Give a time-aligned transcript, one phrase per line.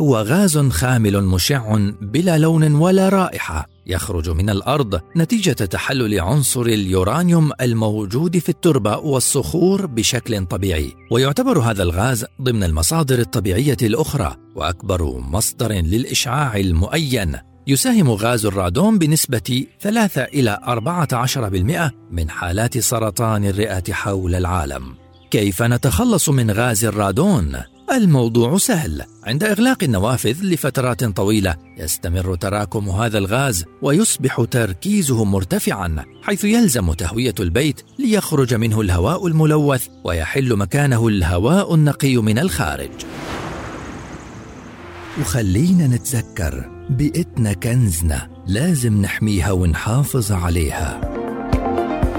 [0.00, 7.50] هو غاز خامل مشع بلا لون ولا رائحة يخرج من الأرض نتيجة تحلل عنصر اليورانيوم
[7.60, 15.72] الموجود في التربة والصخور بشكل طبيعي ويعتبر هذا الغاز ضمن المصادر الطبيعية الأخرى وأكبر مصدر
[15.72, 20.58] للإشعاع المؤين يساهم غاز الرادون بنسبة 3 إلى
[21.92, 24.94] 14% من حالات سرطان الرئة حول العالم.
[25.30, 27.56] كيف نتخلص من غاز الرادون؟
[27.92, 29.02] الموضوع سهل.
[29.24, 37.34] عند إغلاق النوافذ لفترات طويلة يستمر تراكم هذا الغاز ويصبح تركيزه مرتفعا حيث يلزم تهوية
[37.40, 42.90] البيت ليخرج منه الهواء الملوث ويحل مكانه الهواء النقي من الخارج.
[45.20, 51.15] وخلينا نتذكر بيئتنا كنزنا لازم نحميها ونحافظ عليها.